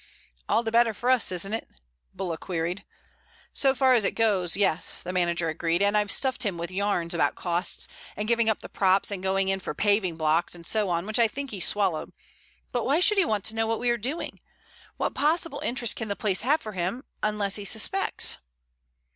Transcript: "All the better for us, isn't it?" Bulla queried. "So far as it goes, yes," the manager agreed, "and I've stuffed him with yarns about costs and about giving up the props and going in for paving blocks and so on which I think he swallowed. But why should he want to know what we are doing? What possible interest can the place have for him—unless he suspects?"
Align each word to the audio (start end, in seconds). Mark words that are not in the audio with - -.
"All 0.49 0.63
the 0.63 0.71
better 0.71 0.95
for 0.95 1.11
us, 1.11 1.31
isn't 1.31 1.53
it?" 1.53 1.67
Bulla 2.11 2.35
queried. 2.35 2.85
"So 3.53 3.75
far 3.75 3.93
as 3.93 4.03
it 4.03 4.15
goes, 4.15 4.57
yes," 4.57 5.03
the 5.03 5.13
manager 5.13 5.47
agreed, 5.47 5.83
"and 5.83 5.95
I've 5.95 6.11
stuffed 6.11 6.41
him 6.41 6.57
with 6.57 6.71
yarns 6.71 7.13
about 7.13 7.35
costs 7.35 7.87
and 8.15 8.23
about 8.23 8.27
giving 8.29 8.49
up 8.49 8.61
the 8.61 8.67
props 8.67 9.11
and 9.11 9.21
going 9.21 9.47
in 9.49 9.59
for 9.59 9.75
paving 9.75 10.15
blocks 10.15 10.55
and 10.55 10.65
so 10.65 10.89
on 10.89 11.05
which 11.05 11.19
I 11.19 11.27
think 11.27 11.51
he 11.51 11.59
swallowed. 11.59 12.13
But 12.71 12.83
why 12.83 12.99
should 12.99 13.19
he 13.19 13.25
want 13.25 13.43
to 13.43 13.55
know 13.55 13.67
what 13.67 13.77
we 13.77 13.91
are 13.91 13.95
doing? 13.99 14.39
What 14.97 15.13
possible 15.13 15.59
interest 15.59 15.95
can 15.95 16.07
the 16.07 16.15
place 16.15 16.41
have 16.41 16.61
for 16.61 16.71
him—unless 16.71 17.57
he 17.57 17.63
suspects?" 17.65 18.39